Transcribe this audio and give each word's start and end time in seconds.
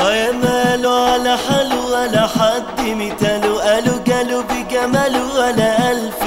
يا 0.00 0.32
ماله 0.32 1.12
على 1.12 1.36
حلو 1.36 1.80
ولا 1.92 2.26
حد 2.26 2.80
مثاله 2.80 3.60
قالوا 3.60 3.98
قالوا 4.08 4.42
بجماله 4.42 5.24
ولا 5.38 5.90
ألف. 5.92 6.25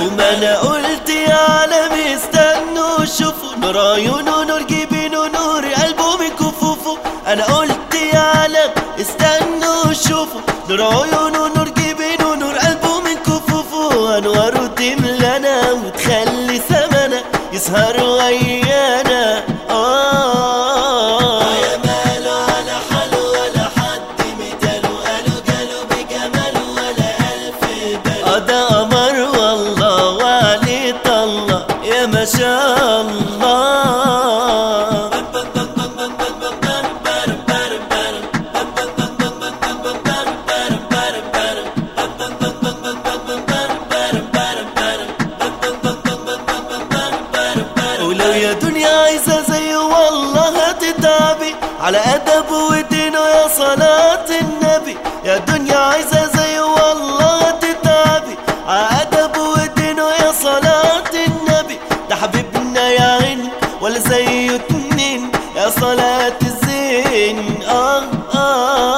الله 0.00 0.54
قلت 0.56 1.08
يا 1.10 1.34
عالم 1.34 1.92
استنوا 2.14 3.04
شوفوا 3.04 3.56
نور 3.62 3.78
عيونه 3.78 4.44
نور 4.44 4.62
جبينه 4.62 5.26
نور 5.26 5.64
قلبه 5.66 6.16
من 6.16 6.28
كفوفه 6.28 6.98
أنا 7.26 7.44
قلت 7.44 7.94
يا 8.14 8.18
عالم 8.20 8.70
استنوا 9.00 9.92
شوفوا 9.92 10.40
نور 10.68 10.82
عيونه 10.82 11.48
نور 11.56 11.68
جبينه 11.68 12.34
نور 12.34 12.54
قلبه 12.58 13.00
من 13.00 13.14
كفوفه 13.14 14.18
انواره 14.18 14.49
وتخلي 16.10 16.60
سمنا 16.68 17.22
يسهر 17.52 18.04
ويانا 18.04 19.44
آه. 19.70 21.42
يا 21.42 21.76
ماله 21.84 22.30
على 22.30 22.76
ولا 23.14 23.64
حد 23.76 24.18
مثاله 24.40 24.92
قالوا 25.06 25.38
قالوا 25.48 25.82
بجماله 25.90 26.64
ولا 26.72 27.10
ألف 27.32 27.60
ده 28.46 28.58
قمر 28.68 29.16
والله 29.38 30.94
طلة 31.04 31.66
يا 31.84 32.06
ما 32.06 32.24
شاء 32.24 33.00
الله. 33.00 33.99
أدب 52.14 52.50
ودينه 52.50 53.18
يا 53.18 53.48
صلاة 53.48 54.26
النبي. 54.40 54.96
يا 55.24 55.36
دنيا 55.38 55.76
عايزة 55.76 56.26
زيه 56.36 56.60
والله 56.60 57.38
هتتعبي 57.48 58.34
على 58.66 58.88
أدب 59.02 59.36
ودينه 59.38 60.02
يا 60.22 60.32
صلاة 60.32 61.10
النبي. 61.26 61.78
ده 62.10 62.16
حبيبنا 62.16 62.88
يا 62.88 63.18
عين 63.22 63.48
ولا 63.80 63.98
زيه 63.98 64.54
اتنين 64.56 65.32
يا 65.56 65.70
صلاة 65.70 66.38
الزين. 66.42 67.62
آه 67.68 68.02
آه. 68.34 68.89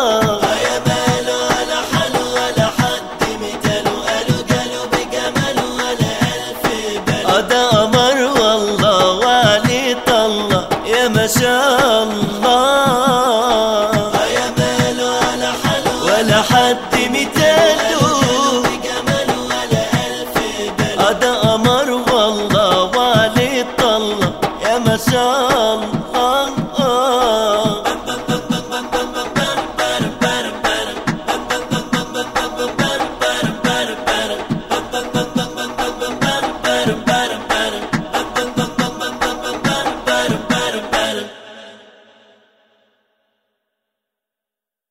akşam 25.02 26.01